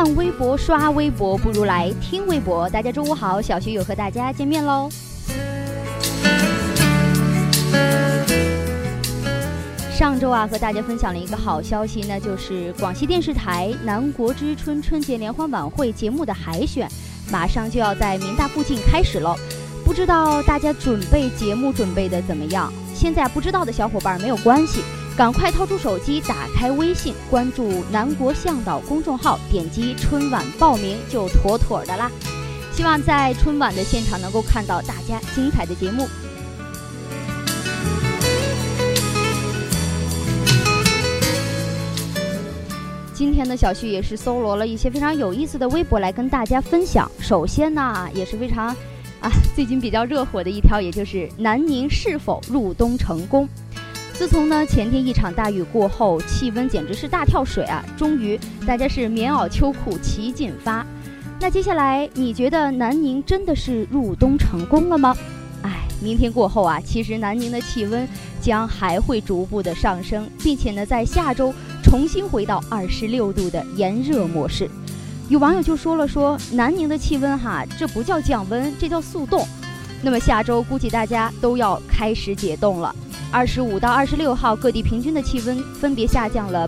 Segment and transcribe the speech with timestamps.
[0.00, 2.70] 看微博、刷微博，不如来听微博。
[2.70, 4.88] 大家中午好，小徐又和大家见面喽。
[9.90, 16.88] 上周啊，和大家分享了一个好消息，那就是广西电视台《南国之春》春节联欢晚会节目的海选，
[17.28, 19.34] 马上就要在民大附近开始了。
[19.84, 22.72] 不知道大家准备节目准备的怎么样？
[22.94, 24.80] 现在不知道的小伙伴没有关系。
[25.18, 32.08] 赶快掏出手机，打开微信，关注南国向导公众号，点击春晚报名就妥妥的啦！
[32.70, 36.06] 希望在春晚的现场能够看到大家精彩的节目。
[43.12, 47.10] 今天的小旭也是搜罗了一些非常有意思的微博来跟大家分享。
[47.18, 48.68] 首先呢，也是非常
[49.20, 53.48] 啊最近比较热火的一条，也就是南宁是否入冬成功。
[54.18, 57.84] 自从呢前天一场大雨过后，气温简直是大跳水啊！
[57.96, 60.84] 终于大家是棉袄秋裤齐进发。
[61.38, 65.16] 那接下来你觉得南宁真的是入冬成功了吗？
[65.62, 68.08] 哎，明天过后啊，其实南宁的气温
[68.40, 74.68] 将还会逐步的上升，并且呢在下周重新回到二十六度的炎热模式。
[75.28, 79.46] 有网友就说了说南宁的气温哈，这不叫降温，这叫速冻。
[80.02, 82.92] 那么下周估计大家都要开始解冻了。
[83.30, 86.66] 二十五到二十六号，各地平均的气温分别下降了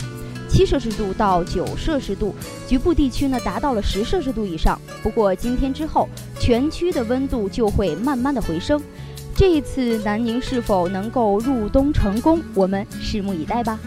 [0.48, 2.34] 七摄氏度到九摄氏度，
[2.69, 4.78] 局部地区呢达到了十摄氏度以上。
[5.03, 8.81] 不过今天之后，全区的温度就会慢慢的回升。
[9.34, 13.78] 这一次南宁是否能够入冬成功，我们拭目以待吧。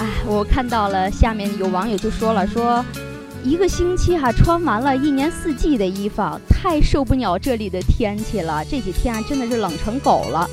[0.00, 2.84] 哎，我看到了，下面有网友就说了说。
[3.44, 8.64] 一个星期哈，穿完了一年四季的衣服，太受不了这里的天气了。
[8.64, 10.48] 这几天啊，真的是冷成狗了。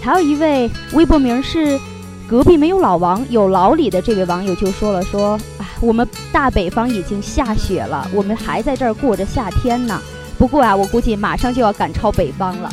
[0.00, 1.78] 还有一位微博名是
[2.26, 10.00] “隔壁没有老王，有老李”的这位网友就说了说：“啊，我们大北方已经下雪了，我们还在这儿过着夏天呢。
[10.38, 12.72] 不过啊，我估计马上就要赶超北方了。”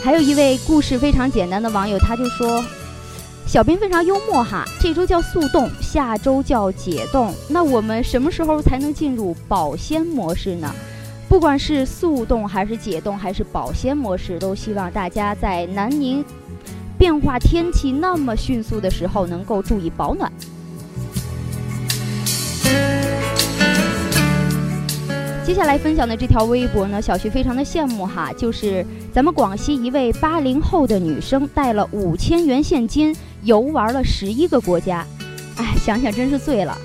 [0.00, 2.64] 还有一位故事非常简单的网友，他就说。
[3.54, 7.32] 小编非常幽默哈，这周叫速冻，下周叫解冻。
[7.48, 10.74] 那我们什么时候才能进入保鲜模式呢？
[11.28, 16.24] 不管是速冻还是解冻还是保鲜模式，都希望大家在南宁
[16.98, 20.32] 变化天气那么迅速的时候能够注意保暖。
[25.46, 33.14] 接下来分享的这条微博呢，小徐非常的羡慕哈，就是咱们广西一位八零后的女生带了五千元现金。
[33.42, 35.06] 游玩了十一个国家，
[35.56, 36.78] 哎，想想真是醉了。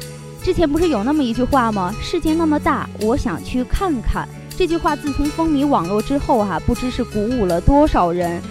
[0.43, 1.95] 之前不是有那么一句话吗？
[2.01, 4.27] 世界那么大，我想去看看。
[4.57, 8.41] 这句话自从风靡网络之后，哈，不知是鼓舞了多少人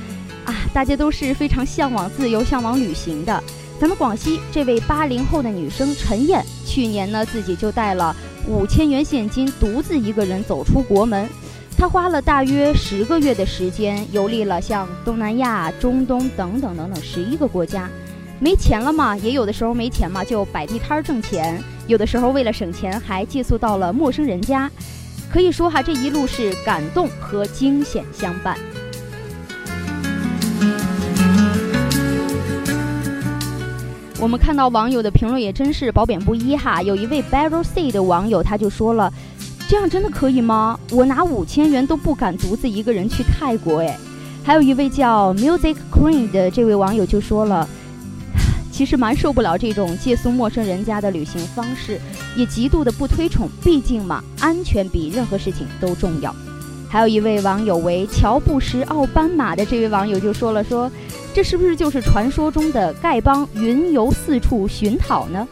[0.47, 0.55] 啊！
[0.73, 3.45] 大家都是非常向往自由、向往旅行的。
[3.79, 8.17] 咱们广西这位八零后的女生陈燕，去年呢自己就带了
[8.49, 11.29] 五千元现金，独自一个人走出国门。
[11.77, 17.91] 他花了大约十个月的时间，游历了像东南亚、中东等等等等十一个国家。
[18.41, 24.71] 没钱了嘛，也有的时候没钱嘛，就摆地摊挣钱；有的时候为了省钱，还借宿到了陌生人家。
[25.31, 28.57] 可以说哈，这一路是感动和惊险相伴。
[34.21, 36.83] 我们看到网友的评论也真是褒贬不一哈。
[36.83, 39.13] 有一位 Barrel C 的网友他就说了。
[39.71, 40.81] 这样真的可以吗？
[40.91, 43.99] 我拿五千元都不敢独自一个人去泰国哎。
[44.43, 47.69] 还有一位叫 Music Queen 的这位网友就说了，
[48.73, 52.01] 其实蛮受不了这种借宿陌生人家的旅行方式，
[52.35, 56.35] 也极度的不推崇，毕竟嘛，安全比任何事情都重要。
[56.89, 60.91] 还有一位网友为乔布什奥斑马的这位网友就说了说，
[61.39, 65.47] 这是不是就是传说中的丐帮云游四处寻讨呢？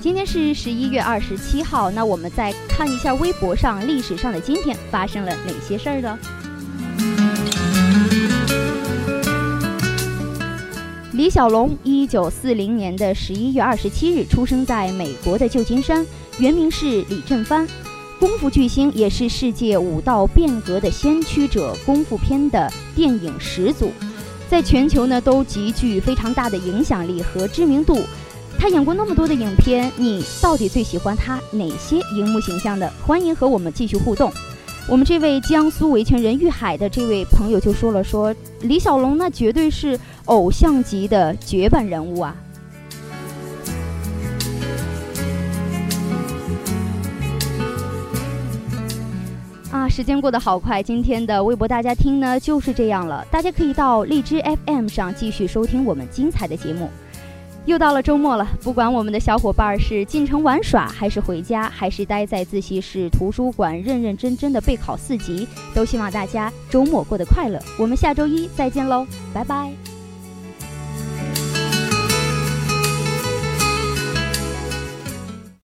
[0.00, 6.16] 今天是十一月二十七号，那我们再看一下微博上历史上的今天发生了哪些事儿呢？
[11.14, 16.06] 李小龙，一九四零年的十一月二十七日出生在美国的旧金山，
[16.38, 17.66] 原名是李振藩。
[18.18, 23.90] 功夫巨星，也是世界武道变革的先驱者，功夫片的电影始祖，
[24.48, 28.00] 在全球呢都极具非常大的影响力和知名度。
[28.58, 32.90] 他演过那么多的影片，你到底最喜欢他哪些荧幕形象的？
[33.06, 34.32] 欢迎和我们继续互动。
[34.88, 42.34] 我们这位江苏维权人玉海的这位朋友就说了：“说李小龙那绝对是偶像级的绝版人物啊！”
[49.88, 53.24] 时间过得好快，今天的微博大家听呢就是这样了。
[53.30, 56.88] 大家可以到荔枝 FM 上继续收听我们精彩的节目。
[57.64, 67.58] 又到了周末了，不管我们的小伙伴是进城玩耍，还是回家，还是待在自习室、图书馆认认真真的备考四级，都希望大家周末过得快乐。
[67.76, 69.04] 我们下周一再见喽，
[69.34, 69.85] 拜拜。